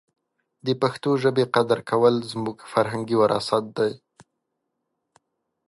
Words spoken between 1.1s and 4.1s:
ژبې قدر کول زموږ فرهنګي وراثت دی.